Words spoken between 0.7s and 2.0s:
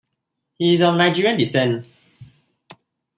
is of Nigerian descent.